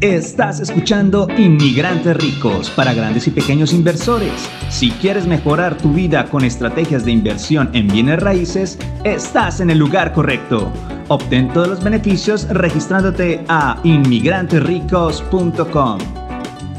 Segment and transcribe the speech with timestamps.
[0.00, 4.32] Estás escuchando Inmigrantes Ricos para grandes y pequeños inversores.
[4.70, 9.76] Si quieres mejorar tu vida con estrategias de inversión en bienes raíces, estás en el
[9.76, 10.72] lugar correcto.
[11.08, 15.98] Obtén todos los beneficios registrándote a inmigrantesricos.com.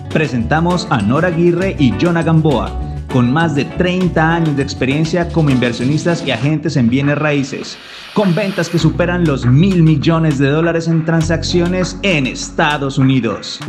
[0.10, 5.50] Presentamos a Nora Aguirre y Jonah Gamboa con más de 30 años de experiencia como
[5.50, 7.78] inversionistas y agentes en bienes raíces,
[8.14, 13.60] con ventas que superan los mil millones de dólares en transacciones en Estados Unidos.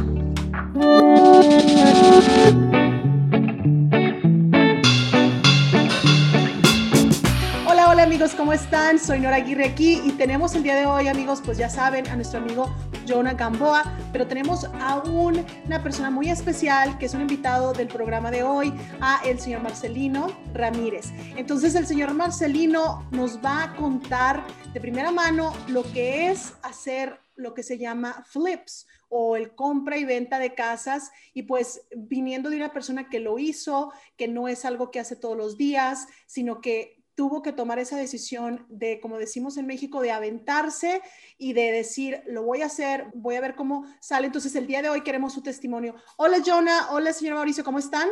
[8.12, 8.98] Amigos, ¿cómo están?
[8.98, 12.14] Soy Nora Aguirre aquí y tenemos el día de hoy, amigos, pues ya saben, a
[12.14, 12.68] nuestro amigo
[13.08, 18.30] Jonah Gamboa, pero tenemos a una persona muy especial que es un invitado del programa
[18.30, 21.06] de hoy, a el señor Marcelino Ramírez.
[21.38, 27.18] Entonces el señor Marcelino nos va a contar de primera mano lo que es hacer
[27.34, 32.50] lo que se llama flips o el compra y venta de casas y pues viniendo
[32.50, 36.06] de una persona que lo hizo, que no es algo que hace todos los días,
[36.26, 41.02] sino que tuvo que tomar esa decisión de, como decimos en México, de aventarse
[41.38, 44.26] y de decir, lo voy a hacer, voy a ver cómo sale.
[44.26, 45.94] Entonces, el día de hoy queremos su testimonio.
[46.16, 46.88] Hola, Jonah.
[46.92, 47.64] Hola, señor Mauricio.
[47.64, 48.08] ¿Cómo están?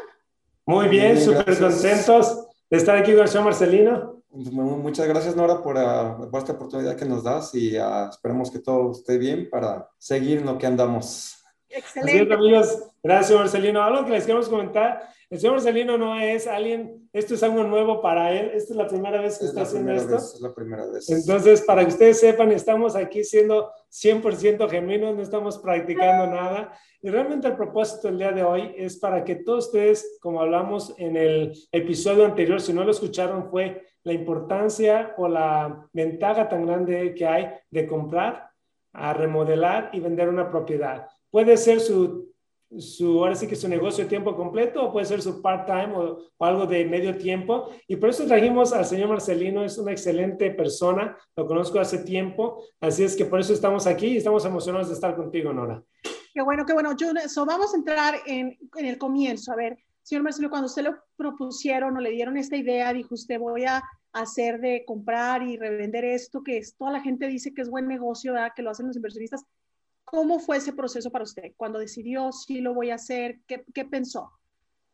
[0.67, 4.23] Muy bien, súper contentos de estar aquí con el señor Marcelino.
[4.33, 8.93] Muchas gracias, Nora, por, uh, esta oportunidad que nos das y uh, esperemos que todo
[8.93, 11.40] esté bien para seguir en lo que andamos.
[11.71, 12.35] Excelente.
[12.35, 12.83] amigos.
[13.03, 13.83] Gracias, Marcelino.
[13.83, 18.03] Algo que les queremos comentar el señor Marcelino no es alguien, esto es algo nuevo
[18.03, 20.17] para él, esta es la primera vez que está haciendo esto.
[20.17, 21.09] es la primera vez.
[21.09, 26.73] Entonces, para que ustedes sepan, estamos aquí siendo 100% genuinos, no estamos practicando nada.
[27.01, 30.95] Y realmente el propósito del día de hoy es para que todos ustedes, como hablamos
[30.99, 36.67] en el episodio anterior, si no lo escucharon, fue la importancia o la ventaja tan
[36.67, 38.50] grande que hay de comprar,
[38.93, 41.07] a remodelar y vender una propiedad.
[41.31, 42.31] Puede ser su
[42.79, 46.19] su, ahora sí que su negocio de tiempo completo o puede ser su part-time o,
[46.39, 47.71] algo de medio tiempo.
[47.89, 52.63] Y por eso trajimos al señor Marcelino, es una excelente persona, lo conozco hace tiempo,
[52.81, 55.83] así es que por eso estamos aquí y estamos emocionados de estar contigo, Nora.
[56.33, 56.95] Qué bueno, qué bueno.
[56.97, 57.09] Yo,
[57.45, 59.53] vamos a entrar en, en el comienzo.
[59.53, 63.41] A ver, señor Marcelino, cuando usted lo propusieron o le dieron esta idea, dijo usted,
[63.41, 63.83] voy a
[64.13, 67.87] hacer de comprar y revender esto, que es, toda la gente dice que es buen
[67.87, 68.53] negocio, ¿verdad?
[68.55, 69.45] que lo hacen los inversionistas.
[70.05, 71.53] ¿Cómo fue ese proceso para usted?
[71.57, 74.31] Cuando decidió si lo voy a hacer, ¿qué, qué pensó?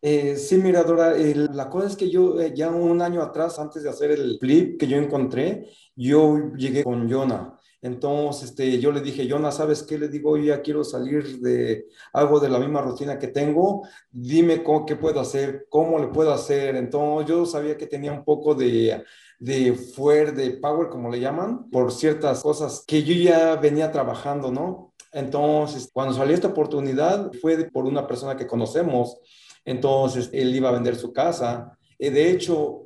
[0.03, 3.82] Eh, sí, mira, Dora, la cosa es que yo eh, ya un año atrás, antes
[3.82, 7.55] de hacer el flip que yo encontré, yo llegué con Jonah.
[7.82, 9.98] Entonces, este, yo le dije, Jonah, ¿sabes qué?
[9.98, 13.87] Le digo, ya quiero salir de algo de la misma rutina que tengo.
[14.10, 16.76] Dime cómo, qué puedo hacer, cómo le puedo hacer.
[16.76, 19.04] Entonces, yo sabía que tenía un poco de,
[19.38, 24.50] de fuer, de power, como le llaman, por ciertas cosas que yo ya venía trabajando,
[24.50, 24.94] ¿no?
[25.12, 29.19] Entonces, cuando salió esta oportunidad, fue por una persona que conocemos.
[29.65, 31.76] Entonces, él iba a vender su casa.
[31.98, 32.85] Y de hecho,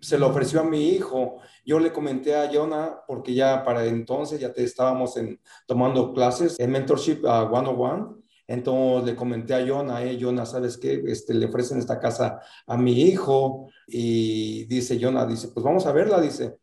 [0.00, 1.38] se lo ofreció a mi hijo.
[1.64, 6.58] Yo le comenté a Jonah, porque ya para entonces ya te estábamos en, tomando clases
[6.58, 8.18] en Mentorship a 101.
[8.48, 11.02] Entonces le comenté a Jonah, eh, Jonah, ¿sabes qué?
[11.06, 13.68] Este, le ofrecen esta casa a mi hijo.
[13.86, 16.58] Y dice Jonah, dice, pues vamos a verla, dice.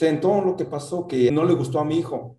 [0.00, 2.38] Entonces lo que pasó que no le gustó a mi hijo.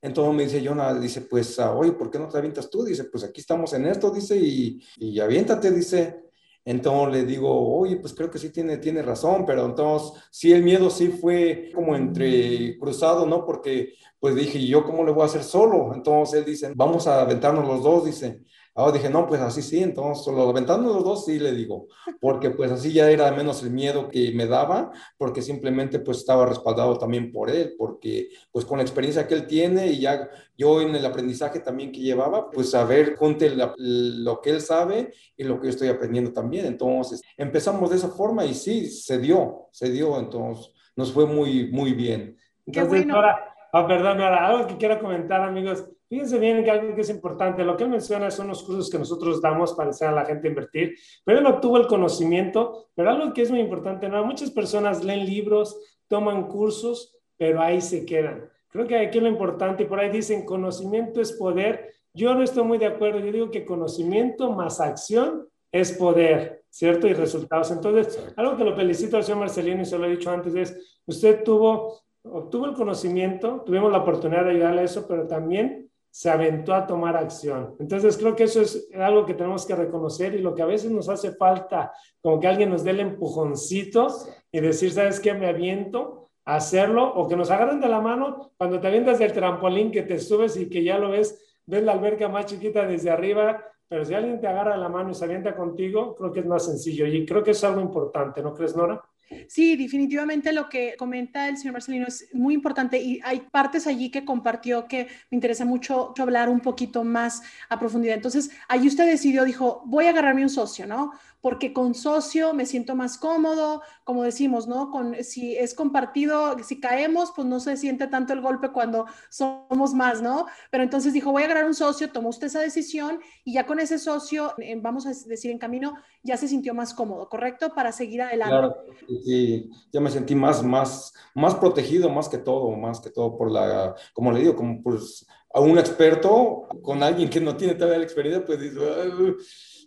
[0.00, 2.84] Entonces me dice Jonah, dice, pues, ah, oye, ¿por qué no te avientas tú?
[2.84, 6.25] Dice, pues aquí estamos en esto, dice, y, y aviéntate, dice.
[6.66, 10.64] Entonces le digo, oye, pues creo que sí tiene, tiene razón, pero entonces sí el
[10.64, 13.46] miedo sí fue como entre cruzado, ¿no?
[13.46, 15.94] Porque pues dije, ¿y yo cómo le voy a hacer solo?
[15.94, 18.42] Entonces él dice, vamos a aventarnos los dos, dice.
[18.76, 21.86] Ahora dije, no, pues así sí, entonces lo aventando los dos sí le digo,
[22.20, 26.44] porque pues así ya era menos el miedo que me daba, porque simplemente pues estaba
[26.44, 30.28] respaldado también por él, porque pues con la experiencia que él tiene y ya
[30.58, 35.10] yo en el aprendizaje también que llevaba, pues a ver, junte lo que él sabe
[35.38, 36.66] y lo que yo estoy aprendiendo también.
[36.66, 41.70] Entonces empezamos de esa forma y sí, se dio, se dio, entonces nos fue muy,
[41.72, 42.36] muy bien.
[42.66, 47.00] Entonces, ahora, oh, perdón, ahora algo que quiero comentar, amigos Fíjense bien que algo que
[47.00, 50.20] es importante, lo que él menciona son los cursos que nosotros damos para enseñar a
[50.20, 50.94] la gente a invertir,
[51.24, 54.24] pero él obtuvo el conocimiento, pero algo que es muy importante, ¿no?
[54.24, 55.76] muchas personas leen libros,
[56.06, 58.48] toman cursos, pero ahí se quedan.
[58.68, 61.94] Creo que aquí lo importante, y por ahí dicen, conocimiento es poder.
[62.14, 67.06] Yo no estoy muy de acuerdo, yo digo que conocimiento más acción es poder, ¿cierto?
[67.06, 67.70] Y resultados.
[67.70, 71.00] Entonces, algo que lo felicito al señor Marcelino y se lo he dicho antes es,
[71.06, 75.85] usted tuvo, obtuvo el conocimiento, tuvimos la oportunidad de ayudarle a eso, pero también
[76.16, 77.76] se aventó a tomar acción.
[77.78, 80.90] Entonces creo que eso es algo que tenemos que reconocer y lo que a veces
[80.90, 81.92] nos hace falta,
[82.22, 84.06] como que alguien nos dé el empujoncito
[84.50, 85.34] y decir, ¿sabes qué?
[85.34, 89.34] Me aviento a hacerlo o que nos agarren de la mano cuando te avientas del
[89.34, 93.10] trampolín que te subes y que ya lo ves ves la alberca más chiquita desde
[93.10, 96.46] arriba, pero si alguien te agarra la mano y se avienta contigo, creo que es
[96.46, 99.04] más sencillo y creo que es algo importante, ¿no crees, Nora?
[99.48, 104.10] Sí, definitivamente lo que comenta el señor Marcelino es muy importante y hay partes allí
[104.10, 108.14] que compartió que me interesa mucho hablar un poquito más a profundidad.
[108.14, 111.12] Entonces, allí usted decidió, dijo, voy a agarrarme un socio, ¿no?
[111.40, 114.90] Porque con socio me siento más cómodo, como decimos, ¿no?
[114.90, 119.94] Con, si es compartido, si caemos, pues no se siente tanto el golpe cuando somos
[119.94, 120.46] más, ¿no?
[120.70, 123.80] Pero entonces dijo, voy a agarrar un socio, tomó usted esa decisión y ya con
[123.80, 127.72] ese socio, vamos a decir en camino, ya se sintió más cómodo, ¿correcto?
[127.74, 128.50] Para seguir adelante.
[128.50, 128.76] Claro,
[129.24, 133.50] sí, ya me sentí más, más, más protegido, más que todo, más que todo por
[133.50, 137.98] la, como le digo, como pues a un experto con alguien que no tiene todavía
[137.98, 138.78] la experiencia, pues dice,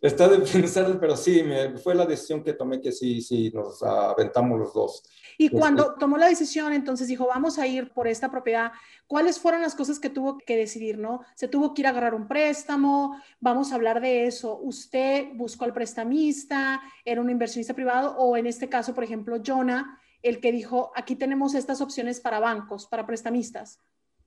[0.02, 3.82] está de pensar, pero sí, me, fue la decisión que tomé que sí, sí, nos
[3.84, 5.04] aventamos los dos.
[5.38, 8.72] Y este, cuando tomó la decisión, entonces dijo, vamos a ir por esta propiedad,
[9.08, 11.22] ¿cuáles fueron las cosas que tuvo que decidir, no?
[11.36, 14.58] Se tuvo que ir a agarrar un préstamo, vamos a hablar de eso.
[14.58, 20.00] ¿Usted buscó al prestamista, era un inversionista privado o en este caso, por ejemplo, Jonah,
[20.22, 23.80] el que dijo, aquí tenemos estas opciones para bancos, para prestamistas?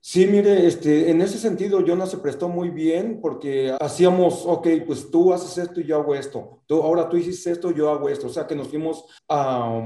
[0.05, 5.13] Sí, mire, este, en ese sentido no se prestó muy bien porque hacíamos, ok, pues
[5.13, 6.59] tú haces esto y yo hago esto.
[6.67, 8.27] Tú, ahora tú hiciste esto, yo hago esto.
[8.27, 9.81] O sea que nos fuimos a...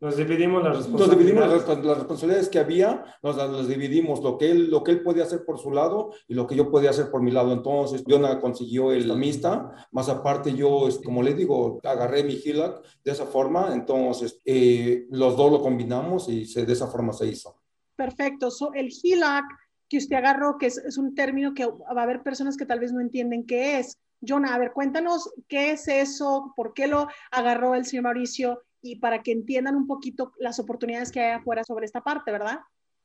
[0.00, 1.08] nos dividimos las responsabilidades.
[1.10, 5.02] Nos dividimos las, responsabilidades que había, nos las, dividimos, lo que, él, lo que él
[5.02, 7.52] podía hacer por su lado y lo que yo podía hacer por mi lado.
[7.52, 13.12] Entonces, Jonah consiguió el amista, más aparte yo, como le digo, agarré mi HILAC de
[13.12, 17.57] esa forma, entonces eh, los dos lo combinamos y se, de esa forma se hizo.
[17.98, 18.48] Perfecto.
[18.74, 19.44] el HELOC
[19.88, 22.92] que usted agarró, que es, un término que va a haber personas que tal vez
[22.92, 23.98] no entienden qué es.
[24.26, 28.96] Jonah, a ver, cuéntanos qué es eso, por qué lo agarró el señor Mauricio y
[29.00, 32.60] para que entiendan un poquito las oportunidades que hay afuera sobre esta parte, ¿verdad?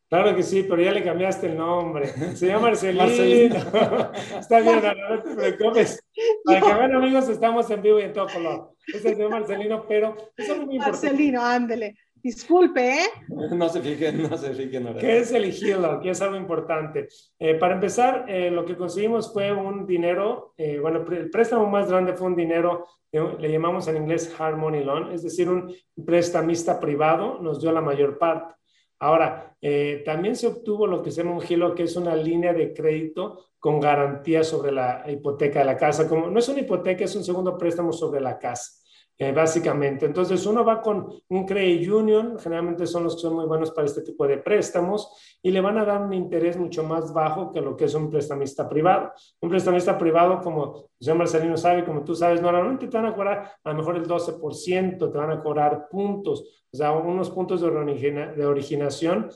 [0.09, 2.07] Claro que sí, pero ya le cambiaste el nombre.
[2.35, 3.55] Se llama Marcelino.
[4.39, 4.79] Está bien,
[5.09, 6.03] no te preocupes.
[6.45, 8.75] Para que vean, amigos, estamos en vivo y en todo color.
[8.85, 10.77] Este es el señor Marcelino, pero es importante.
[10.77, 11.95] Marcelino, ándele.
[12.23, 13.07] Disculpe, ¿eh?
[13.51, 14.95] No se fijen, no se fijen.
[14.97, 16.01] ¿Qué es el HELOC?
[16.01, 17.09] Que es algo importante.
[17.37, 21.89] Eh, para empezar, eh, lo que conseguimos fue un dinero, eh, bueno, el préstamo más
[21.89, 25.71] grande fue un dinero, le llamamos en inglés hard money loan, es decir, un
[26.03, 28.55] prestamista privado nos dio la mayor parte.
[28.97, 29.55] Ahora,
[30.03, 33.49] también se obtuvo lo que se llama un HELOC, que es una línea de crédito
[33.59, 36.09] con garantía sobre la hipoteca de la casa.
[36.09, 38.82] Como no es una hipoteca, es un segundo préstamo sobre la casa.
[39.19, 40.07] Eh, básicamente.
[40.07, 43.86] Entonces, uno va con un credit union, generalmente son los que son muy buenos para
[43.86, 47.62] este tipo de préstamos, y le van a dar un interés mucho más bajo que
[47.62, 49.12] lo que es un prestamista privado.
[49.39, 53.51] Un prestamista privado, como señor Marcelino sabe, como tú sabes, normalmente te van a cobrar
[53.63, 58.33] a lo mejor el 12%, te van a cobrar puntos, o sea, unos puntos de,
[58.36, 59.30] de originación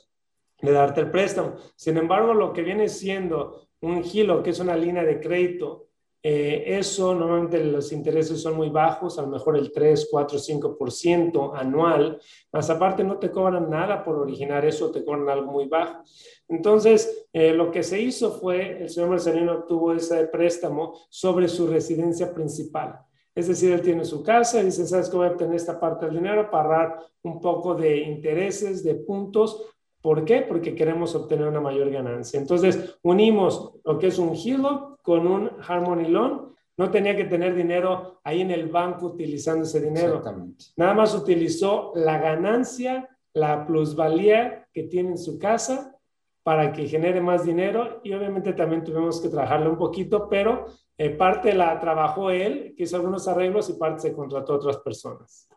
[0.59, 1.53] de darte el préstamo.
[1.75, 5.86] Sin embargo, lo que viene siendo un gilo, que es una línea de crédito,
[6.23, 11.53] eh, eso normalmente los intereses son muy bajos, a lo mejor el 3, 4, 5%
[11.55, 12.19] anual,
[12.51, 16.03] más aparte no te cobran nada por originar eso, te cobran algo muy bajo.
[16.47, 21.67] Entonces, eh, lo que se hizo fue, el señor Marcelino obtuvo ese préstamo sobre su
[21.67, 22.99] residencia principal.
[23.35, 26.07] Es decir, él tiene su casa y dice, ¿sabes que voy a obtener esta parte
[26.07, 29.63] del dinero para ahorrar un poco de intereses, de puntos?
[30.07, 30.39] ¿Por qué?
[30.39, 32.39] Porque queremos obtener una mayor ganancia.
[32.39, 37.53] Entonces, unimos lo que es un HELOC con un Harmony Loan, no tenía que tener
[37.53, 40.23] dinero ahí en el banco utilizando ese dinero.
[40.77, 45.99] Nada más utilizó la ganancia, la plusvalía que tiene en su casa
[46.41, 51.09] para que genere más dinero y obviamente también tuvimos que trabajarle un poquito, pero eh,
[51.09, 55.49] parte la trabajó él, que hizo algunos arreglos y parte se contrató a otras personas.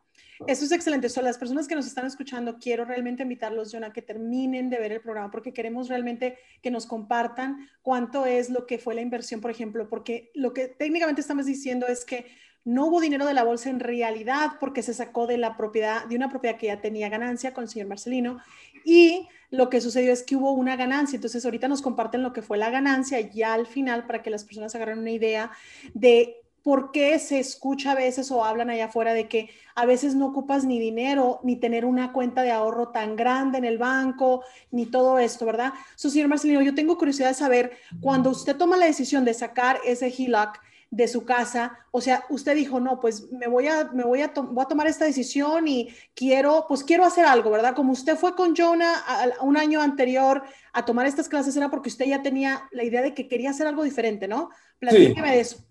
[0.47, 1.09] Eso es excelente.
[1.09, 4.79] So, las personas que nos están escuchando, quiero realmente invitarlos, John, a que terminen de
[4.79, 9.03] ver el programa porque queremos realmente que nos compartan cuánto es lo que fue la
[9.03, 12.27] inversión, por ejemplo, porque lo que técnicamente estamos diciendo es que
[12.65, 16.17] no hubo dinero de la bolsa en realidad porque se sacó de la propiedad, de
[16.17, 18.39] una propiedad que ya tenía ganancia con el señor Marcelino
[18.85, 21.17] y lo que sucedió es que hubo una ganancia.
[21.17, 24.45] Entonces ahorita nos comparten lo que fue la ganancia ya al final para que las
[24.45, 25.51] personas agarren una idea
[25.95, 30.15] de ¿por qué se escucha a veces o hablan allá afuera de que a veces
[30.15, 34.45] no ocupas ni dinero, ni tener una cuenta de ahorro tan grande en el banco,
[34.71, 35.73] ni todo esto, ¿verdad?
[35.97, 39.81] So, señor Marcelino, yo tengo curiosidad de saber, cuando usted toma la decisión de sacar
[39.85, 40.59] ese HELOC
[40.91, 44.33] de su casa, o sea, usted dijo, no, pues me voy a, me voy a,
[44.35, 47.77] voy a tomar esta decisión y quiero, pues quiero hacer algo, ¿verdad?
[47.77, 49.05] Como usted fue con Jonah
[49.41, 53.15] un año anterior a tomar estas clases, era porque usted ya tenía la idea de
[53.15, 54.51] que quería hacer algo diferente, ¿no?
[54.81, 55.70] Platíqueme de eso.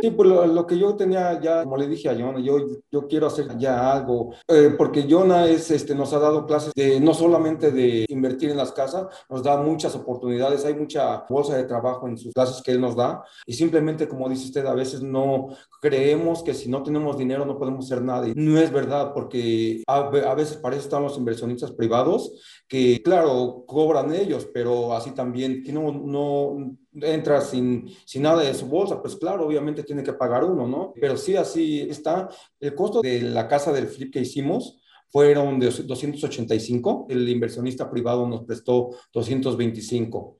[0.00, 2.56] Sí, pues lo, que yo tenía ya, como le dije a Jonah, yo,
[2.90, 6.98] yo quiero hacer ya algo, eh, porque Jonah es, este, nos ha dado clases de
[7.00, 11.64] no solamente de invertir en las casas, nos da muchas oportunidades, hay mucha bolsa de
[11.64, 15.02] trabajo en sus clases que él nos da, y simplemente, como dice usted, a veces
[15.02, 15.48] no
[15.82, 19.82] creemos que si no tenemos dinero no podemos hacer nada, y no es verdad, porque
[19.86, 22.32] a, a veces para eso están los inversionistas privados,
[22.66, 28.54] que claro, cobran ellos, pero así también, que no, no entra sin, sin nada de
[28.54, 30.92] su bolsa, pues claro, obviamente tiene que pagar uno, ¿no?
[31.00, 32.28] Pero sí, así está.
[32.58, 34.80] El costo de la casa del flip que hicimos
[35.10, 40.38] fueron de 285, el inversionista privado nos prestó 225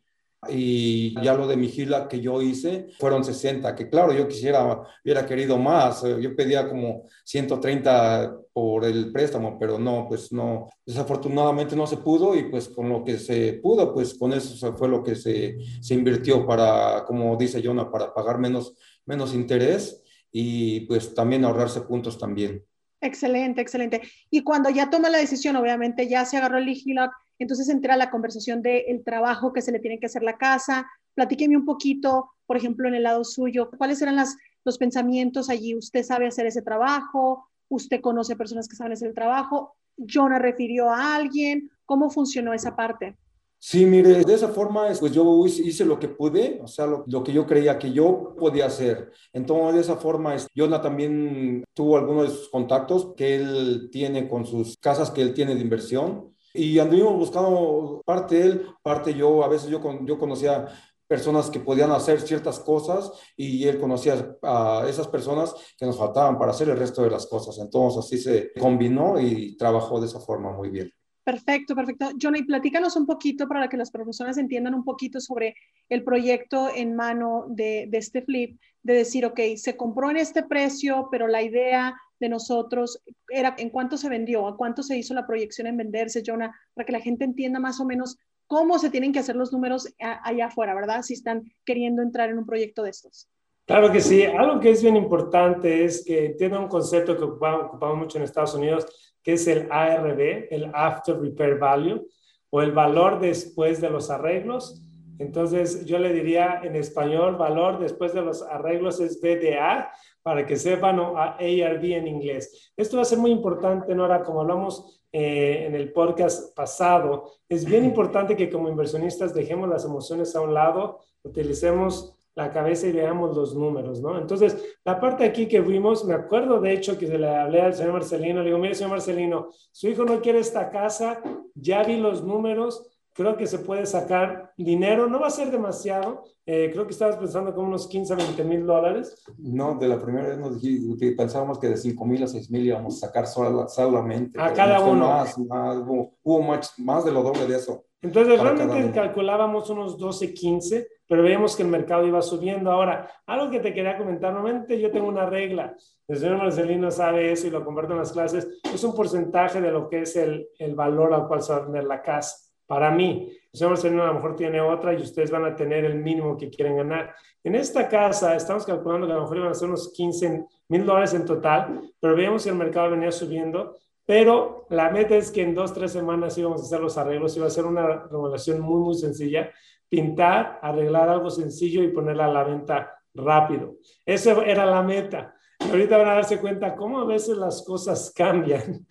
[0.49, 4.83] y ya lo de mi gila que yo hice fueron 60, que claro, yo quisiera,
[5.05, 11.77] hubiera querido más, yo pedía como 130 por el préstamo, pero no, pues no, desafortunadamente
[11.77, 15.00] no se pudo y pues con lo que se pudo, pues con eso fue lo
[15.00, 18.75] que se, se invirtió para, como dice Jonah, para pagar menos,
[19.07, 22.65] menos interés y pues también ahorrarse puntos también.
[23.00, 24.03] Excelente, excelente.
[24.29, 28.11] Y cuando ya toma la decisión, obviamente ya se agarró el HELOC, entonces entra la
[28.11, 30.85] conversación del trabajo que se le tiene que hacer la casa.
[31.15, 35.77] Platíqueme un poquito, por ejemplo, en el lado suyo, cuáles eran las, los pensamientos allí.
[35.77, 37.49] ¿Usted sabe hacer ese trabajo?
[37.68, 39.76] ¿Usted conoce personas que saben hacer el trabajo?
[39.96, 41.70] ¿Jonah refirió a alguien?
[41.84, 43.16] ¿Cómo funcionó esa parte?
[43.60, 47.32] Sí, mire, de esa forma, pues yo hice lo que pude, o sea, lo, que
[47.32, 49.10] yo creía que yo podía hacer.
[49.32, 54.46] Entonces, de esa forma, Jonah también tuvo algunos de sus contactos que él tiene con
[54.46, 56.32] sus casas que él tiene de inversión.
[56.54, 59.42] Y anduvimos buscando parte él, parte yo.
[59.44, 60.66] A veces yo, yo conocía
[61.09, 66.38] personas que podían hacer ciertas cosas y él conocía a esas personas que nos faltaban
[66.38, 67.59] para hacer el resto de las cosas.
[67.59, 70.93] Entonces así se combinó y trabajó de esa forma muy bien.
[71.25, 72.11] Perfecto, perfecto.
[72.21, 75.55] Johnny, platícanos un poquito para que las personas entiendan un poquito sobre
[75.91, 80.43] el proyecto en mano de, de, este flip, de decir, ok, se compró en este
[80.43, 85.15] precio, pero la idea de nosotros era en cuánto se vendió, a cuánto se hizo
[85.15, 88.17] la proyección en venderse, Jonah, para que la gente entienda más o menos
[88.49, 91.02] cómo se tienen que hacer los números allá afuera, ¿verdad?
[91.02, 93.28] Si están queriendo entrar en un proyecto de estos.
[93.67, 94.25] Claro que sí.
[94.25, 98.55] Algo que es bien importante es que tiene un concepto que ocupamos mucho en Estados
[98.55, 98.87] Unidos,
[99.23, 102.09] que es el ARV, el After Repair Value,
[102.49, 104.83] o el valor después de los arreglos.
[105.19, 110.57] Entonces, yo le diría en español, valor después de los arreglos es BDA, para que
[110.57, 112.73] sepan, o ARV en inglés.
[112.75, 117.65] Esto va a ser muy importante, Nora, como hablamos eh, en el podcast pasado, es
[117.65, 122.93] bien importante que como inversionistas dejemos las emociones a un lado, utilicemos la cabeza y
[122.93, 124.17] veamos los números, ¿no?
[124.17, 127.75] Entonces, la parte aquí que vimos, me acuerdo de hecho que se le hablé al
[127.75, 131.21] señor Marcelino, le digo, mire, señor Marcelino, su hijo no quiere esta casa,
[131.55, 136.22] ya vi los números, creo que se puede sacar dinero, no va a ser demasiado,
[136.46, 139.25] eh, creo que estabas pensando como unos 15 a 20 mil dólares.
[139.38, 142.64] No, de la primera vez nos dijimos, pensábamos que de 5 mil a 6 mil
[142.64, 144.40] íbamos a sacar solamente.
[144.40, 145.08] A cada uno.
[145.08, 147.84] Más, hubo, más, más de lo doble de eso.
[148.00, 152.70] Entonces, realmente calculábamos unos 12, 15 pero veíamos que el mercado iba subiendo.
[152.70, 155.75] Ahora, algo que te quería comentar, normalmente yo tengo una regla,
[156.06, 159.72] el señor Marcelino sabe eso y lo converto en las clases, es un porcentaje de
[159.72, 162.48] lo que es el, el valor al cual se va a vender la casa.
[162.68, 165.84] Para mí, el señor Marcelino a lo mejor tiene otra y ustedes van a tener
[165.84, 167.16] el mínimo que quieren ganar.
[167.42, 170.87] En esta casa estamos calculando que a lo mejor iban a ser unos 15 mil
[170.87, 173.75] dólares en total, pero veíamos que el mercado venía subiendo
[174.08, 177.46] pero la meta es que en dos, tres semanas íbamos a hacer los arreglos, iba
[177.46, 179.52] a ser una remodelación muy, muy sencilla
[179.87, 183.75] pintar, arreglar algo sencillo y ponerla a la venta rápido.
[184.06, 185.34] Esa era la meta.
[185.60, 188.87] Y ahorita van a darse cuenta cómo a veces las cosas cambian,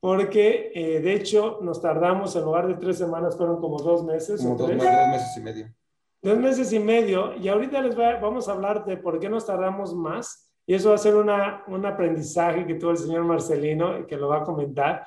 [0.00, 4.40] porque eh, de hecho nos tardamos, en lugar de tres semanas, fueron como dos meses.
[4.40, 5.74] Como dos, meses y medio.
[6.22, 7.36] Dos meses y medio.
[7.36, 10.50] Y ahorita les vamos a hablar de por qué nos tardamos más.
[10.66, 14.28] Y eso va a ser una, un aprendizaje que tuvo el señor Marcelino, que lo
[14.28, 15.06] va a comentar.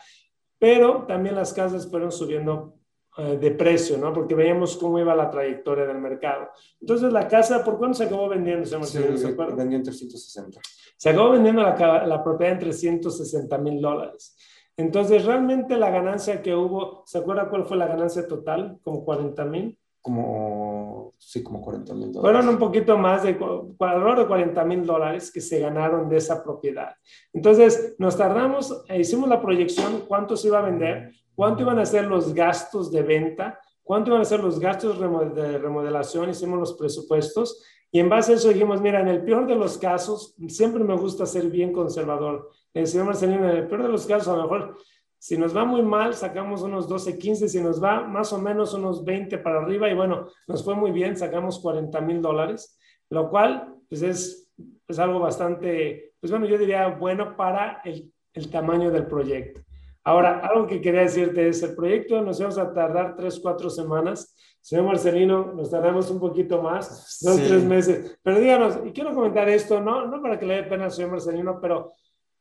[0.59, 2.75] Pero también las casas fueron subiendo
[3.17, 4.13] eh, de precio, ¿no?
[4.13, 6.49] Porque veíamos cómo iba la trayectoria del mercado.
[6.79, 8.65] Entonces, la casa, ¿por cuánto se acabó vendiendo?
[8.65, 10.59] ¿Se, sí, se vendió en 360.
[10.97, 14.35] Se acabó vendiendo la, la propiedad en 360 mil dólares.
[14.77, 18.79] Entonces, realmente la ganancia que hubo, ¿se acuerda cuál fue la ganancia total?
[18.83, 19.77] Como 40 mil.
[20.01, 22.21] Como, sí, como 40 mil dólares.
[22.21, 23.37] Fueron un poquito más de,
[23.79, 26.95] alrededor de 40 mil dólares que se ganaron de esa propiedad.
[27.31, 31.85] Entonces, nos tardamos, e hicimos la proyección, cuánto se iba a vender, cuánto iban a
[31.85, 34.99] ser los gastos de venta, cuánto iban a ser los gastos
[35.35, 37.63] de remodelación, hicimos los presupuestos
[37.95, 40.97] y en base a eso dijimos, mira, en el peor de los casos, siempre me
[40.97, 42.49] gusta ser bien conservador.
[42.73, 44.77] El señor Marcelino, en el peor de los casos, a lo mejor,
[45.17, 48.73] si nos va muy mal, sacamos unos 12, 15, si nos va más o menos
[48.73, 52.77] unos 20 para arriba y bueno, nos fue muy bien, sacamos 40 mil dólares,
[53.09, 54.51] lo cual pues es,
[54.87, 59.61] es algo bastante, pues bueno, yo diría bueno para el, el tamaño del proyecto.
[60.05, 64.35] Ahora, algo que quería decirte es, el proyecto nos vamos a tardar tres, cuatro semanas.
[64.59, 68.19] Señor Marcelino, nos tardamos un poquito más, dos, tres meses.
[68.21, 71.11] Pero díganos, y quiero comentar esto, no, no para que le dé pena al señor
[71.11, 71.93] Marcelino, pero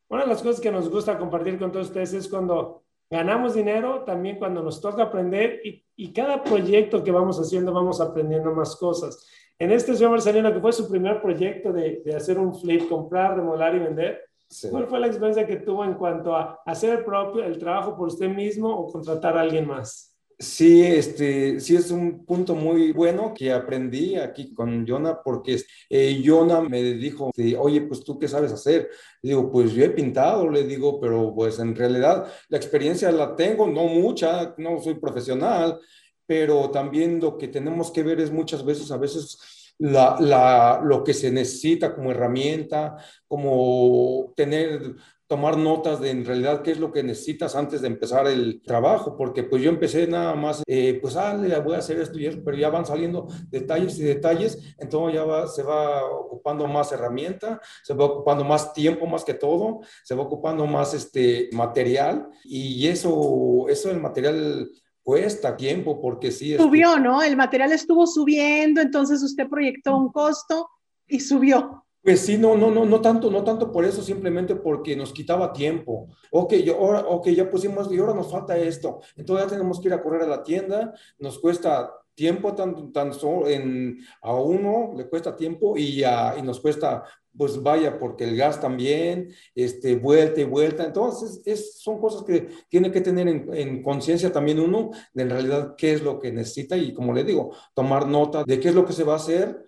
[0.09, 4.03] una de las cosas que nos gusta compartir con todos ustedes es cuando ganamos dinero,
[4.05, 8.75] también cuando nos toca aprender y, y cada proyecto que vamos haciendo vamos aprendiendo más
[8.75, 9.27] cosas.
[9.59, 13.35] En este señor Marcelino, que fue su primer proyecto de, de hacer un flip, comprar,
[13.35, 14.21] remolar y vender,
[14.69, 18.07] ¿Cuál fue la experiencia que tuvo en cuanto a hacer el propio el trabajo por
[18.07, 20.12] usted mismo o contratar a alguien más?
[20.39, 26.21] Sí, este, sí es un punto muy bueno que aprendí aquí con Jonah porque eh,
[26.25, 28.89] Jonah me dijo, oye, pues tú qué sabes hacer.
[29.21, 33.35] Le digo, pues yo he pintado, le digo, pero pues en realidad la experiencia la
[33.35, 35.79] tengo, no mucha, no soy profesional,
[36.25, 39.37] pero también lo que tenemos que ver es muchas veces, a veces
[39.77, 42.97] la, la, lo que se necesita como herramienta,
[43.27, 44.95] como tener,
[45.33, 49.17] tomar notas de en realidad qué es lo que necesitas antes de empezar el trabajo,
[49.17, 51.35] porque pues yo empecé nada más, eh, pues ah,
[51.65, 55.25] voy a hacer esto y eso, pero ya van saliendo detalles y detalles, entonces ya
[55.25, 60.13] va, se va ocupando más herramienta, se va ocupando más tiempo más que todo, se
[60.13, 64.69] va ocupando más este material y eso, eso el material
[65.01, 66.55] cuesta tiempo porque sí.
[66.57, 67.23] Subió, ¿no?
[67.23, 70.69] El material estuvo subiendo, entonces usted proyectó un costo
[71.07, 71.83] y subió.
[72.03, 75.53] Pues sí, no, no, no, no tanto, no tanto por eso, simplemente porque nos quitaba
[75.53, 76.09] tiempo.
[76.31, 78.99] Ok, yo, ahora, ok, ya pusimos y ahora nos falta esto.
[79.15, 83.13] Entonces ya tenemos que ir a correr a la tienda, nos cuesta tiempo tan, tan
[83.13, 87.05] solo en, a uno le cuesta tiempo y, a, y nos cuesta
[87.35, 90.83] pues vaya, porque el gas también, este, vuelta y vuelta.
[90.83, 95.29] Entonces, es, son cosas que tiene que tener en, en conciencia también uno de en
[95.29, 98.75] realidad qué es lo que necesita y, como le digo, tomar nota de qué es
[98.75, 99.65] lo que se va a hacer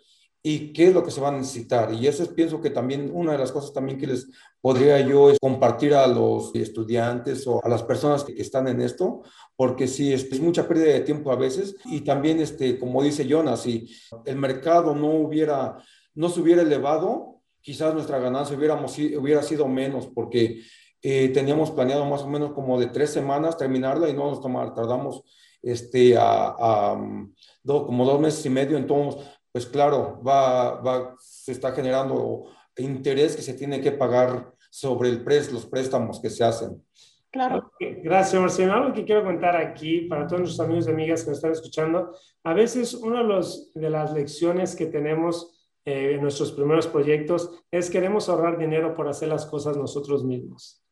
[0.47, 1.91] y qué es lo que se va a necesitar.
[1.91, 4.29] Y eso es, pienso que también una de las cosas también que les
[4.61, 9.23] podría yo es compartir a los estudiantes o a las personas que, están en esto,
[9.55, 11.75] porque sí, es, es, mucha pérdida de tiempo a veces.
[11.85, 13.89] Y también, este, como dice Jonas, si
[14.25, 15.77] el mercado no hubiera,
[16.13, 20.61] no se hubiera elevado, quizás nuestra ganancia hubiéramos, hubiera sido menos porque
[21.01, 24.75] eh, teníamos planeado más o menos como de tres semanas terminarla y no nos tomar,
[24.75, 25.23] tardamos
[25.63, 27.33] este, a, mm,
[27.65, 29.23] como dos meses y medio, entonces,
[29.55, 32.43] pues claro, va, va, se está generando
[32.75, 36.83] interés que se tiene que pagar sobre el pres, los préstamos que se hacen.
[37.31, 37.71] Claro.
[37.79, 38.73] Gracias, Marcelo.
[38.73, 42.13] Algo que quiero contar aquí para todos nuestros amigos y amigas que nos están escuchando,
[42.43, 47.49] a veces una de, los, de las lecciones que tenemos eh, en nuestros primeros proyectos
[47.71, 50.83] es queremos ahorrar dinero por hacer las cosas nosotros mismos.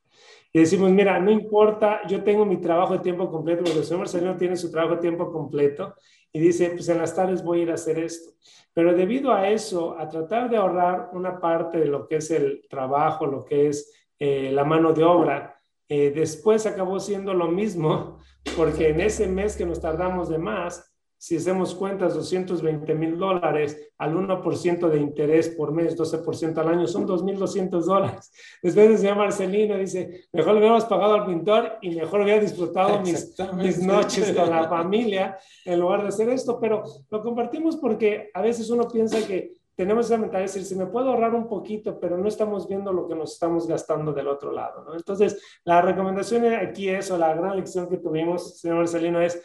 [0.54, 3.99] Y decimos, mira, no importa, yo tengo mi trabajo de tiempo completo, porque el señor
[3.99, 5.95] Marcelino tiene su trabajo de tiempo completo
[6.34, 8.32] y dice, pues en las tardes voy a ir a hacer esto.
[8.74, 12.65] Pero debido a eso, a tratar de ahorrar una parte de lo que es el
[12.67, 15.56] trabajo, lo que es eh, la mano de obra,
[15.88, 18.17] eh, después acabó siendo lo mismo,
[18.58, 20.92] porque en ese mes que nos tardamos de más,
[21.23, 26.86] si hacemos cuentas, 220 mil dólares al 1% de interés por mes, 12% al año,
[26.86, 28.29] son 2.200 dólares.
[28.62, 32.99] Después el señor Marcelino dice, mejor le hubiéramos pagado al pintor y mejor hubiera disfrutado
[32.99, 38.29] mis, mis noches con la familia en lugar de hacer esto, pero lo compartimos porque
[38.33, 41.47] a veces uno piensa que tenemos esa mentalidad de decir, si me puedo ahorrar un
[41.47, 44.93] poquito, pero no estamos viendo lo que nos estamos gastando del otro lado, ¿no?
[44.93, 49.41] Entonces, la recomendación aquí es, o la gran lección que tuvimos, señor Marcelino, es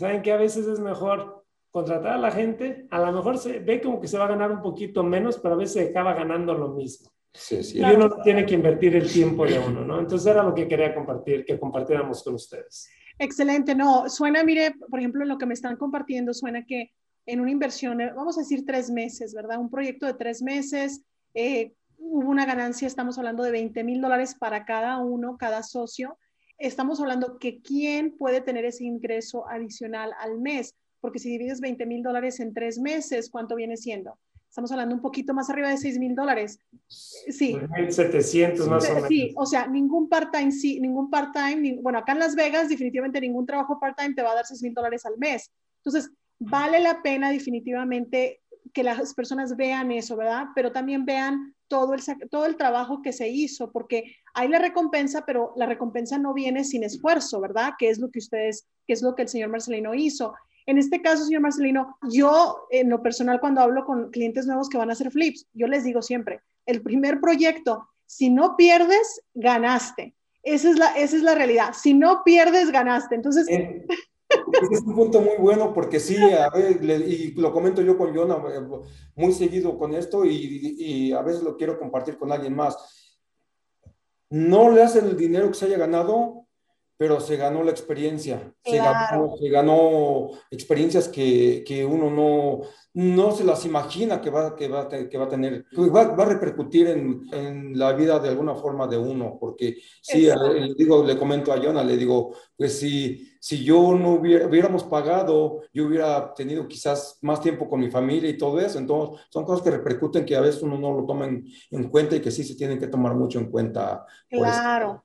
[0.00, 3.80] saben que a veces es mejor contratar a la gente, a lo mejor se ve
[3.80, 6.54] como que se va a ganar un poquito menos, pero a veces se acaba ganando
[6.54, 7.10] lo mismo.
[7.32, 7.78] Sí, sí.
[7.78, 10.00] Y uno tiene que invertir el tiempo de uno, ¿no?
[10.00, 12.88] Entonces era lo que quería compartir, que compartiéramos con ustedes.
[13.18, 16.90] Excelente, no, suena, mire, por ejemplo, lo que me están compartiendo, suena que
[17.26, 19.60] en una inversión, eh, vamos a decir tres meses, ¿verdad?
[19.60, 24.34] Un proyecto de tres meses, eh, hubo una ganancia, estamos hablando de 20 mil dólares
[24.34, 26.18] para cada uno, cada socio,
[26.60, 31.86] estamos hablando que quién puede tener ese ingreso adicional al mes, porque si divides 20
[31.86, 34.18] mil dólares en tres meses, ¿cuánto viene siendo?
[34.48, 36.58] Estamos hablando un poquito más arriba de 6 mil dólares.
[36.88, 37.56] Sí.
[37.88, 39.08] 700 más o menos.
[39.08, 43.46] Sí, o sea, ningún part-time, sí, ningún part-time, bueno, acá en Las Vegas definitivamente ningún
[43.46, 45.50] trabajo part-time te va a dar 6 mil dólares al mes.
[45.76, 48.39] Entonces, vale la pena definitivamente
[48.72, 50.48] que las personas vean eso, ¿verdad?
[50.54, 55.24] Pero también vean todo el, todo el trabajo que se hizo, porque hay la recompensa,
[55.24, 57.74] pero la recompensa no viene sin esfuerzo, ¿verdad?
[57.78, 60.34] Que es lo que ustedes, que es lo que el señor Marcelino hizo.
[60.66, 64.78] En este caso, señor Marcelino, yo en lo personal cuando hablo con clientes nuevos que
[64.78, 70.14] van a hacer flips, yo les digo siempre, el primer proyecto, si no pierdes, ganaste.
[70.42, 71.74] Esa es la, esa es la realidad.
[71.74, 73.14] Si no pierdes, ganaste.
[73.14, 73.46] Entonces...
[74.30, 78.14] En, es un punto muy bueno porque sí, a ver, y lo comento yo con
[78.14, 78.60] Jonah eh,
[79.16, 82.76] muy seguido con esto y, y, a veces lo quiero compartir con alguien más.
[84.30, 86.46] No le hacen el dinero que se haya ganado,
[87.00, 92.60] pero se ganó la experiencia, se, ganó, se, ganó, experiencias que, que uno no,
[92.92, 96.28] no se las imagina que va, que va, que va a tener, va, va a
[96.28, 101.16] repercutir en, en, la vida de alguna forma de uno, porque sí, le, digo, le
[101.16, 106.32] comento a Jonah, le digo, pues si, si yo no hubiera, hubiéramos pagado, yo hubiera
[106.34, 110.24] tenido quizás más tiempo con mi familia y todo eso, entonces son cosas que repercuten
[110.24, 112.78] que a veces uno no lo toma en, en cuenta y que sí se tienen
[112.78, 114.06] que tomar mucho en cuenta.
[114.28, 115.02] Claro,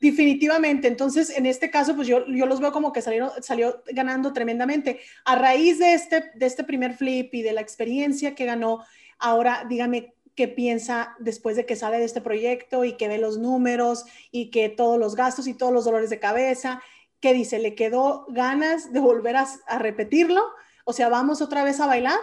[0.00, 4.32] definitivamente, entonces en este caso, pues yo, yo los veo como que salieron, salió ganando
[4.32, 5.00] tremendamente.
[5.24, 8.82] A raíz de este, de este primer flip, y de la experiencia que ganó.
[9.18, 13.38] Ahora, dígame qué piensa después de que sale de este proyecto y que ve los
[13.38, 16.82] números y que todos los gastos y todos los dolores de cabeza.
[17.20, 17.58] ¿Qué dice?
[17.58, 20.42] ¿Le quedó ganas de volver a, a repetirlo?
[20.84, 22.18] O sea, ¿vamos otra vez a bailar?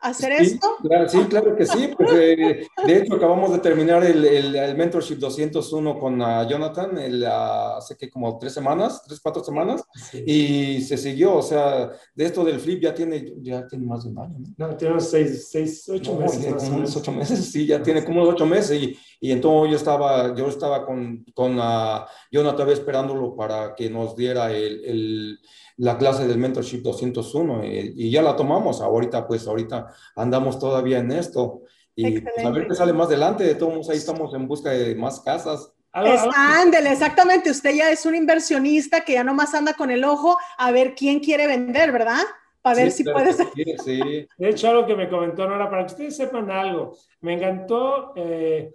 [0.00, 0.76] hacer esto?
[0.82, 1.90] Claro, sí, claro que sí.
[1.96, 7.22] Pues, eh, de hecho, acabamos de terminar el, el, Mentorship 201 con uh, Jonathan el,
[7.22, 9.82] uh, hace que como tres semanas, tres, cuatro semanas,
[10.26, 11.36] y se siguió.
[11.36, 14.36] O sea, de esto del flip ya tiene, ya tiene más de un año.
[14.56, 16.54] No, no tiene seis, seis, ocho no, meses.
[16.54, 18.82] como unos ocho meses, sí, ya tiene como ocho meses.
[18.82, 24.16] Y, y entonces yo estaba, yo estaba con, con uh, Jonathan esperándolo para que nos
[24.16, 25.38] diera el, el
[25.80, 28.82] la clase del Mentorship 201 eh, y, ya la tomamos.
[28.82, 31.62] Ahorita, pues, ahorita andamos todavía en esto.
[31.94, 33.44] Y pues, a ver qué sale más adelante.
[33.44, 35.72] De todos ahí estamos en busca de más casas.
[35.92, 37.50] ándele, exactamente.
[37.50, 41.20] Usted ya es un inversionista que ya nomás anda con el ojo a ver quién
[41.20, 42.24] quiere vender, ¿verdad?
[42.60, 43.46] Para ver si puede ser.
[43.82, 44.28] Sí.
[44.36, 48.12] De hecho, algo que me comentó Nora, para que ustedes sepan algo, me encantó.
[48.16, 48.70] Eh,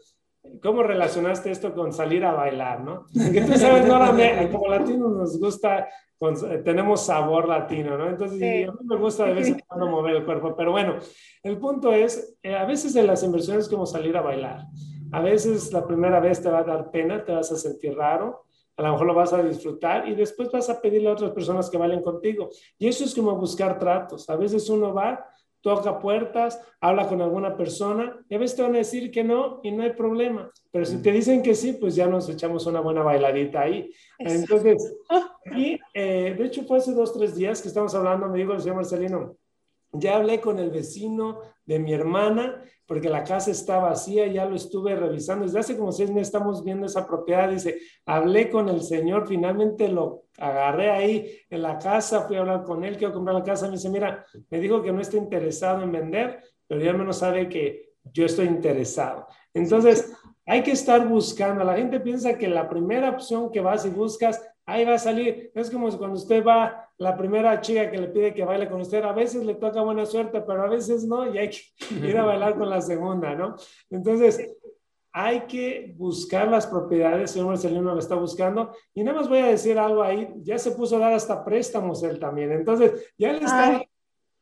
[0.62, 3.06] ¿Cómo relacionaste esto con salir a bailar, no?
[3.14, 4.12] Porque tú sabes, Nora,
[4.52, 5.88] como latinos nos gusta
[6.22, 8.10] eh, tenemos sabor latino, ¿no?
[8.10, 10.96] Entonces, a mí me gusta de vez en cuando mover el cuerpo, pero bueno,
[11.44, 14.66] el punto es, eh, a veces en las inversiones es como salir a bailar.
[15.12, 18.46] A veces la primera vez te va a dar pena, te vas a sentir raro,
[18.78, 21.70] a lo mejor lo vas a disfrutar y después vas a pedirle a otras personas
[21.70, 22.50] que bailen contigo.
[22.78, 24.30] Y eso es como buscar tratos.
[24.30, 25.26] A veces uno va
[25.66, 29.62] toca puertas, habla con alguna persona, y a veces te van a decir que no
[29.64, 32.82] y no hay problema, pero si te dicen que sí, pues ya nos echamos una
[32.82, 33.92] buena bailadita ahí.
[34.20, 34.96] Entonces,
[35.56, 38.60] y eh, de hecho fue hace dos, tres días que estamos hablando, me dijo el
[38.62, 39.38] señor Marcelino,
[40.00, 44.56] ya hablé con el vecino de mi hermana porque la casa está vacía, ya lo
[44.56, 45.46] estuve revisando.
[45.46, 47.50] Desde hace como seis meses estamos viendo esa propiedad.
[47.50, 52.64] Dice, hablé con el señor, finalmente lo agarré ahí en la casa, fui a hablar
[52.64, 53.66] con él, quiero comprar la casa.
[53.66, 57.50] Me dice, mira, me dijo que no está interesado en vender, pero ya menos sabe
[57.50, 59.26] que yo estoy interesado.
[59.54, 60.14] Entonces,
[60.46, 61.64] hay que estar buscando.
[61.64, 65.52] La gente piensa que la primera opción que vas y buscas ahí va a salir.
[65.54, 69.04] Es como cuando usted va, la primera chica que le pide que baile con usted,
[69.04, 71.62] a veces le toca buena suerte, pero a veces no, y hay que
[72.08, 73.56] ir a bailar con la segunda, ¿no?
[73.90, 74.56] Entonces,
[75.12, 79.48] hay que buscar las propiedades, señor Marcelino lo está buscando, y nada más voy a
[79.48, 83.46] decir algo ahí, ya se puso a dar hasta préstamos él también, entonces ya le
[83.46, 83.82] está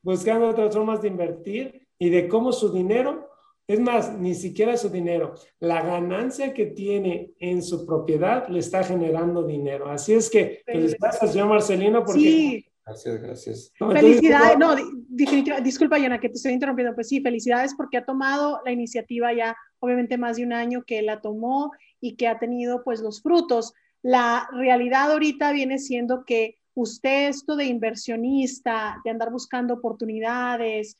[0.01, 3.29] buscando otras formas de invertir y de cómo su dinero
[3.67, 5.35] es más, ni siquiera su dinero.
[5.59, 9.89] La ganancia que tiene en su propiedad le está generando dinero.
[9.89, 12.19] Así es que felicidades señor Marcelino porque...
[12.19, 12.65] Sí.
[12.85, 13.73] Gracias, gracias.
[13.79, 18.59] felicidades, no, definitivamente, disculpa, Yana, que te estoy interrumpiendo, pues sí, felicidades porque ha tomado
[18.65, 21.71] la iniciativa ya, obviamente más de un año que la tomó
[22.01, 23.73] y que ha tenido pues los frutos.
[24.01, 30.97] La realidad ahorita viene siendo que usted esto de inversionista, de andar buscando oportunidades,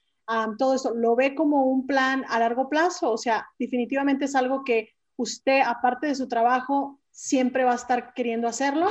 [0.58, 3.12] todo eso, ¿lo ve como un plan a largo plazo?
[3.12, 8.14] O sea, definitivamente es algo que usted, aparte de su trabajo, siempre va a estar
[8.14, 8.88] queriendo hacerlo.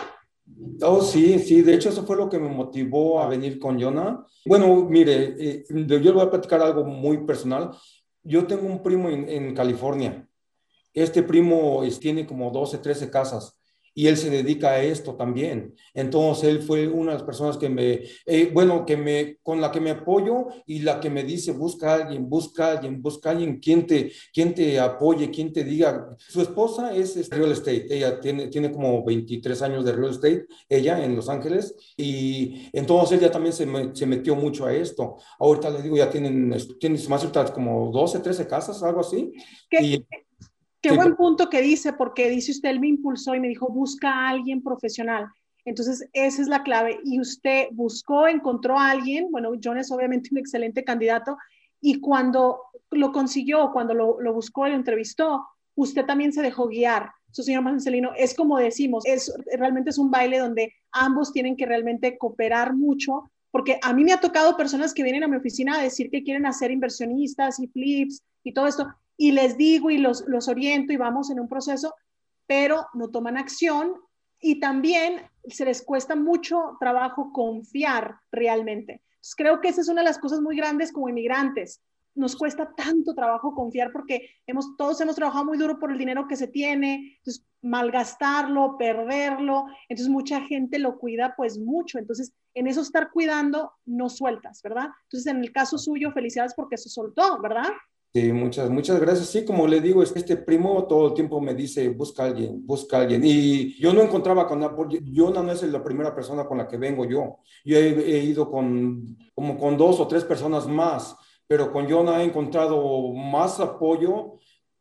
[0.82, 4.24] Oh, sí, sí, de hecho eso fue lo que me motivó a venir con Jonah.
[4.44, 7.70] Bueno, mire, eh, yo le voy a platicar algo muy personal.
[8.22, 10.28] Yo tengo un primo en, en California.
[10.92, 13.61] Este primo tiene como 12, 13 casas
[13.94, 15.74] y él se dedica a esto también.
[15.94, 19.70] Entonces él fue una de las personas que me, eh, bueno, que me, con la
[19.70, 23.30] que me apoyo y la que me dice, busca a alguien, busca a alguien, busca
[23.30, 26.16] a alguien, quien te, quien te apoye, quien te diga.
[26.18, 31.04] Su esposa es, real estate, ella tiene, tiene como 23 años de real estate, ella
[31.04, 35.16] en Los Ángeles, y entonces ella también se, se metió mucho a esto.
[35.38, 37.22] Ahorita le digo, ya tienen, tienen más
[37.54, 39.32] como 12, 13 casas, algo así.
[39.70, 40.04] ¿Qué?
[40.82, 44.10] Qué buen punto que dice, porque dice usted, él me impulsó y me dijo, busca
[44.10, 45.28] a alguien profesional.
[45.64, 46.98] Entonces, esa es la clave.
[47.04, 51.36] Y usted buscó, encontró a alguien, bueno, John es obviamente un excelente candidato,
[51.80, 57.10] y cuando lo consiguió, cuando lo, buscó y lo entrevistó, usted también se dejó guiar.
[57.30, 61.66] su señor Marcelino, es como decimos, es realmente es un baile donde ambos tienen que
[61.66, 65.78] realmente cooperar mucho, porque a mí me ha tocado personas que vienen a mi oficina
[65.78, 69.98] a decir que quieren hacer inversionistas y flips y todo esto, y les digo y
[69.98, 71.94] los, los oriento y vamos en un proceso,
[72.46, 73.94] pero no toman acción
[74.40, 79.02] y también se les cuesta mucho trabajo confiar realmente.
[79.36, 81.82] creo que esa es una de las cosas muy grandes como inmigrantes,
[82.14, 86.26] nos cuesta tanto trabajo confiar porque hemos, todos hemos trabajado muy duro por el dinero
[86.26, 92.66] que se tiene, entonces malgastarlo, perderlo, entonces mucha gente lo cuida pues mucho, entonces en
[92.66, 94.88] eso estar cuidando no sueltas, ¿verdad?
[95.04, 97.70] Entonces en el caso suyo, felicidades porque se soltó, ¿verdad?
[98.14, 99.28] Sí, muchas, muchas gracias.
[99.28, 102.98] Sí, como le digo, este primo todo el tiempo me dice, busca a alguien, busca
[102.98, 103.22] a alguien.
[103.24, 104.60] Y yo no encontraba con
[105.04, 107.38] yo no es la primera persona con la que vengo yo.
[107.64, 111.16] Yo he, he ido con como con dos o tres personas más
[111.52, 114.38] pero con Jonah he encontrado más apoyo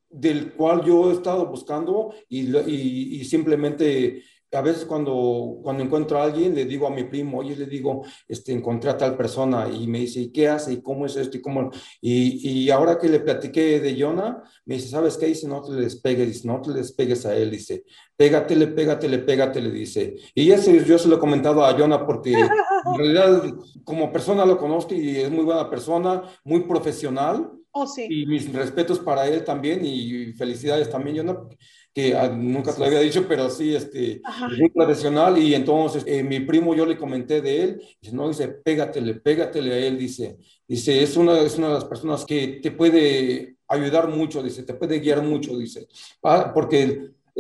[0.10, 4.24] del cual yo he estado buscando y, y, y simplemente
[4.54, 8.04] a veces cuando, cuando encuentro a alguien, le digo a mi primo, oye, le digo,
[8.28, 10.74] este, encontré a tal persona y me dice, ¿y qué hace?
[10.74, 11.38] ¿Y cómo es esto?
[11.38, 11.72] ¿Y cómo?
[12.02, 15.28] Y, y ahora que le platiqué de Jonah, me dice, ¿sabes qué?
[15.28, 17.86] Dice, no te le despegues, dice, no te le despegues a él, dice,
[18.18, 20.16] pégatele, pégatele, pégatele, dice.
[20.36, 22.50] Y eso yo se lo he comentado a Jonah porque en
[22.98, 23.44] realidad
[23.84, 27.52] como persona lo conozco y es muy buena persona, muy profesional.
[27.72, 28.06] Oh, sí.
[28.10, 31.40] Y mis respetos para él también y felicidades también, Jonah
[31.94, 34.22] que ah, nunca te lo había dicho, pero sí, este,
[34.58, 35.38] muy profesional.
[35.38, 39.74] Y entonces eh, mi primo, yo le comenté de él, dice, no, dice, pégatele, pégatele
[39.74, 44.08] a él, dice, dice, es una, es una de las personas que te puede ayudar
[44.08, 45.88] mucho, dice, te puede guiar mucho, dice,
[46.24, 46.52] ah,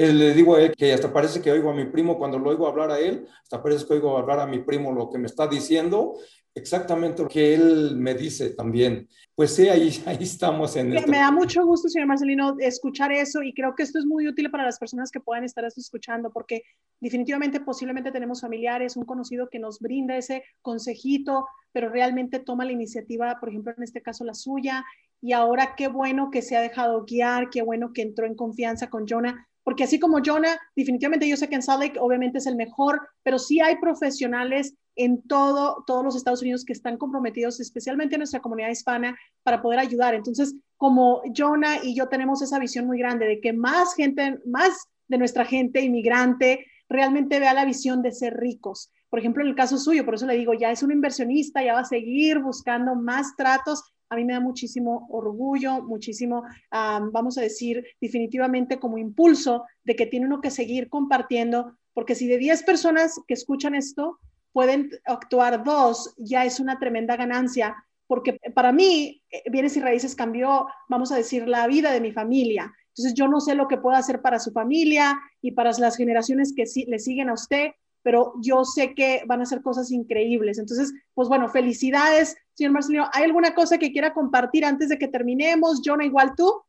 [0.01, 2.49] porque le digo a él que hasta parece que oigo a mi primo cuando lo
[2.49, 5.27] oigo hablar a él, hasta parece que oigo hablar a mi primo lo que me
[5.27, 6.15] está diciendo,
[6.55, 9.07] exactamente lo que él me dice también.
[9.35, 13.53] Pues sí, ahí, ahí estamos en Me da mucho gusto, señor Marcelino, escuchar eso y
[13.53, 16.63] creo que esto es muy útil para las personas que puedan estar escuchando porque
[16.99, 22.71] definitivamente posiblemente tenemos familiares, un conocido que nos brinda ese consejito, pero realmente toma la
[22.71, 24.83] iniciativa, por ejemplo, en este caso la suya,
[25.21, 28.89] y ahora qué bueno que se ha dejado guiar, qué bueno que entró en confianza
[28.89, 32.55] con Jonah porque así como Jonah, definitivamente yo sé que en Salt obviamente es el
[32.55, 38.15] mejor, pero sí hay profesionales en todo, todos los Estados Unidos que están comprometidos, especialmente
[38.15, 40.13] en nuestra comunidad hispana, para poder ayudar.
[40.15, 44.87] Entonces, como Jonah y yo tenemos esa visión muy grande de que más gente, más
[45.07, 48.91] de nuestra gente inmigrante realmente vea la visión de ser ricos.
[49.09, 51.73] Por ejemplo, en el caso suyo, por eso le digo, ya es un inversionista, ya
[51.73, 57.41] va a seguir buscando más tratos a mí me da muchísimo orgullo, muchísimo, vamos a
[57.41, 62.63] decir, definitivamente como impulso de que tiene uno que seguir compartiendo, porque si de 10
[62.63, 64.19] personas que escuchan esto
[64.51, 67.73] pueden actuar dos, ya es una tremenda ganancia,
[68.05, 72.11] porque para mí, eh, bienes y raíces cambió, vamos a decir, la vida de mi
[72.11, 72.73] familia.
[72.89, 76.53] Entonces yo no sé lo que puedo hacer para su familia y para las generaciones
[76.53, 77.69] que le siguen a usted,
[78.03, 80.57] pero yo sé que van a ser cosas increíbles.
[80.57, 83.09] Entonces, pues bueno, felicidades, señor Marcelino.
[83.13, 85.81] ¿Hay alguna cosa que quiera compartir antes de que terminemos?
[85.83, 86.63] Jonah, igual tú.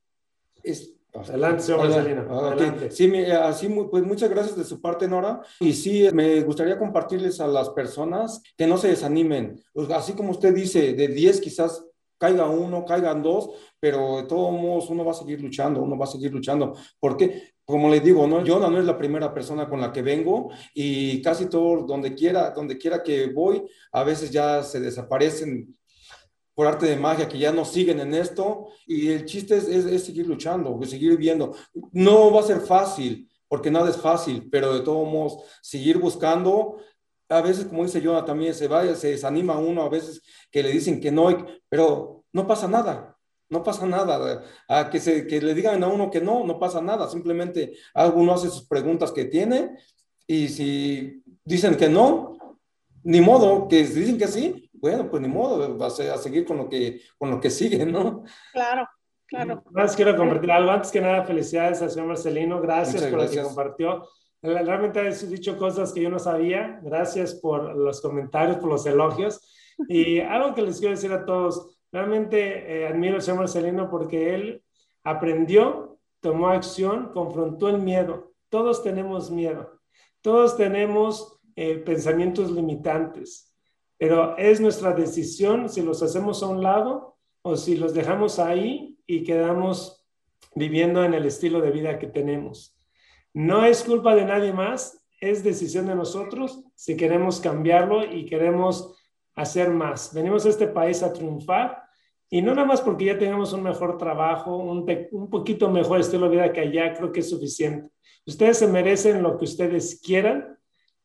[1.14, 2.90] adelante, señor Marcelino.
[2.90, 5.40] Sí, así, pues muchas gracias de su parte, Nora.
[5.60, 9.60] Y sí, me gustaría compartirles a las personas que no se desanimen.
[9.72, 11.84] Pues, así como usted dice, de 10 quizás
[12.22, 16.04] caiga uno, caigan dos, pero de todos modos uno va a seguir luchando, uno va
[16.04, 16.72] a seguir luchando.
[17.00, 17.51] ¿Por qué?
[17.64, 18.44] Como les digo, ¿no?
[18.44, 22.50] Jonah no es la primera persona con la que vengo y casi todo, donde quiera,
[22.50, 25.76] donde quiera que voy, a veces ya se desaparecen
[26.54, 30.26] por arte de magia, que ya no siguen en esto y el chiste es, seguir
[30.26, 31.54] luchando, seguir viendo.
[31.92, 36.78] No va a ser fácil, porque nada es fácil, pero de todos modos, seguir buscando.
[37.28, 40.20] A veces, como dice Jonah, también se va, se desanima uno, a veces
[40.50, 43.11] que le dicen que no, pero no pasa nada
[43.52, 44.42] no pasa nada.
[44.66, 47.08] A que, se, que le digan a uno que no, no pasa nada.
[47.08, 49.76] Simplemente alguno hace sus preguntas que tiene
[50.26, 52.38] y si dicen que no,
[53.04, 56.56] ni modo, que si dicen que sí, bueno, pues ni modo, va a, seguir con
[56.56, 58.24] lo que, con lo que sigue, ¿no?
[58.52, 58.88] Claro.
[59.26, 59.62] Claro.
[59.70, 60.70] Más quiero compartir algo.
[60.70, 62.60] Antes que nada, felicidades al señor Marcelino.
[62.60, 64.06] Gracias por lo que compartió.
[64.42, 66.80] Realmente has dicho cosas que yo no sabía.
[66.82, 69.40] Gracias por los comentarios, por los elogios.
[69.88, 74.34] Y algo que les quiero decir a todos, Realmente eh, admiro al señor Marcelino porque
[74.34, 74.64] él
[75.04, 78.32] aprendió, tomó acción, confrontó el miedo.
[78.48, 79.80] Todos tenemos miedo,
[80.22, 83.54] todos tenemos eh, pensamientos limitantes,
[83.98, 88.98] pero es nuestra decisión si los hacemos a un lado o si los dejamos ahí
[89.06, 90.06] y quedamos
[90.54, 92.78] viviendo en el estilo de vida que tenemos.
[93.34, 98.98] No es culpa de nadie más, es decisión de nosotros si queremos cambiarlo y queremos
[99.34, 100.12] hacer más.
[100.14, 101.81] Venimos a este país a triunfar
[102.34, 106.30] Y no nada más porque ya tenemos un mejor trabajo, un, un poquito mejor estilo
[106.30, 107.90] de vida que allá, creo que es suficiente.
[108.26, 110.56] Ustedes se merecen lo que ustedes quieran.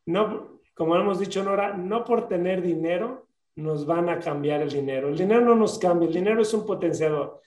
[0.06, 5.10] No, como hemos dicho, Nora, no por tener dinero nos van a cambiar el dinero.
[5.10, 7.42] El dinero no nos cambia, el dinero es un potenciador.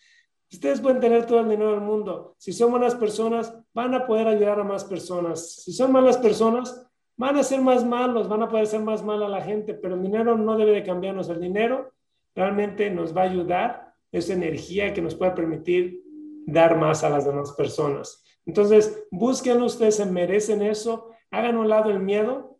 [0.53, 2.35] Ustedes pueden tener todo el dinero del mundo.
[2.37, 5.55] Si son buenas personas, van a poder ayudar a más personas.
[5.55, 9.23] Si son malas personas, van a ser más malos, van a poder ser más mal
[9.23, 11.31] a la gente, pero el dinero no debe de cambiarnos.
[11.31, 11.95] El dinero
[12.35, 16.03] realmente nos va a ayudar, esa energía que nos puede permitir
[16.47, 18.25] dar más a las demás personas.
[18.45, 22.59] Entonces, busquen ustedes, se merecen eso, hagan un lado el miedo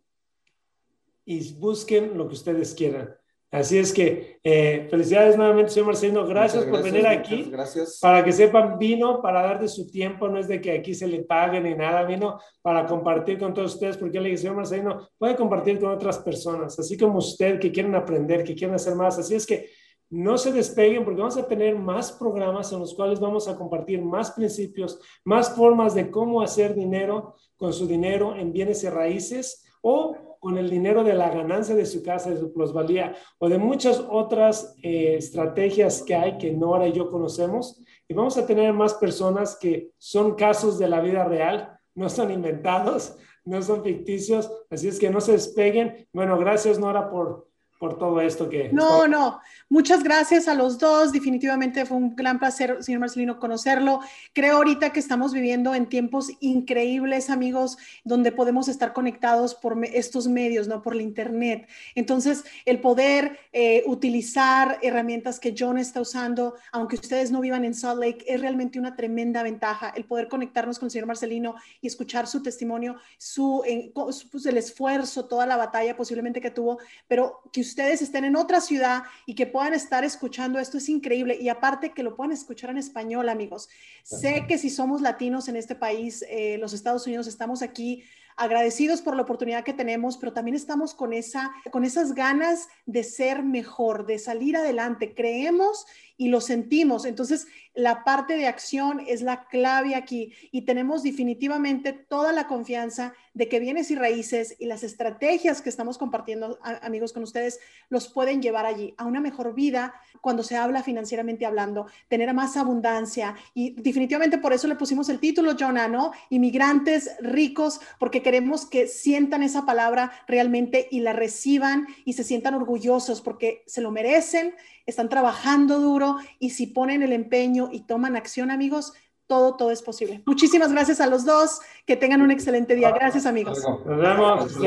[1.25, 3.15] y busquen lo que ustedes quieran.
[3.51, 6.25] Así es que eh, felicidades nuevamente, señor Marcelino.
[6.25, 7.49] Gracias, por venir aquí.
[7.51, 7.99] Gracias.
[8.01, 11.05] Para que sepan, vino para dar de su tiempo, no es de que aquí se
[11.05, 15.09] le pague ni nada, vino para compartir con todos ustedes, porque le dije, señor Marcelino,
[15.17, 19.19] puede compartir con otras personas, así como usted que quieren aprender, que quieren hacer más.
[19.19, 19.69] Así es que
[20.11, 24.01] no se despeguen porque vamos a tener más programas en los cuales vamos a compartir
[24.01, 29.65] más principios, más formas de cómo hacer dinero con su dinero en bienes y raíces
[29.81, 33.59] o con el dinero de la ganancia de su casa, de su plusvalía, o de
[33.59, 37.79] muchas otras eh, estrategias que hay que Nora y yo conocemos.
[38.07, 42.31] Y vamos a tener más personas que son casos de la vida real, no son
[42.31, 44.51] inventados, no son ficticios.
[44.71, 46.07] Así es que no se despeguen.
[46.11, 47.47] Bueno, gracias Nora por,
[47.81, 48.69] por todo esto que...
[48.71, 51.11] No, no, muchas gracias a los dos.
[51.11, 54.01] Definitivamente fue un gran placer, señor Marcelino, conocerlo.
[54.33, 60.27] Creo ahorita que estamos viviendo en tiempos increíbles, amigos, donde podemos estar conectados por estos
[60.27, 60.83] medios, ¿no?
[60.83, 61.67] Por la Internet.
[61.95, 67.73] Entonces, el poder eh, utilizar herramientas que John está usando, aunque ustedes no vivan en
[67.73, 69.91] Salt Lake, es realmente una tremenda ventaja.
[69.95, 73.63] El poder conectarnos con el señor Marcelino y escuchar su testimonio, su,
[73.95, 78.61] pues, el esfuerzo, toda la batalla posiblemente que tuvo, pero que ustedes estén en otra
[78.61, 81.37] ciudad y que puedan estar escuchando esto es increíble.
[81.39, 83.69] Y aparte que lo puedan escuchar en español, amigos.
[84.03, 88.03] Sé que si somos latinos en este país, eh, los Estados Unidos, estamos aquí
[88.37, 93.03] agradecidos por la oportunidad que tenemos, pero también estamos con, esa, con esas ganas de
[93.03, 95.13] ser mejor, de salir adelante.
[95.13, 95.85] Creemos
[96.21, 97.05] y lo sentimos.
[97.05, 103.15] Entonces, la parte de acción es la clave aquí y tenemos definitivamente toda la confianza
[103.33, 108.07] de que bienes y raíces y las estrategias que estamos compartiendo, amigos, con ustedes, los
[108.07, 113.35] pueden llevar allí a una mejor vida cuando se habla financieramente hablando, tener más abundancia
[113.55, 116.11] y definitivamente por eso le pusimos el título, Jonah, ¿no?
[116.29, 122.53] Inmigrantes ricos, porque queremos que sientan esa palabra realmente y la reciban y se sientan
[122.53, 124.53] orgullosos porque se lo merecen,
[124.85, 128.93] están trabajando duro y si ponen el empeño y toman acción, amigos,
[129.27, 130.21] todo, todo es posible.
[130.25, 131.61] Muchísimas gracias a los dos.
[131.85, 132.91] Que tengan un excelente día.
[132.91, 133.63] Gracias, amigos.
[133.85, 134.57] Nos vemos.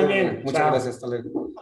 [0.42, 0.94] Muchas gracias.
[0.94, 1.52] Hasta luego.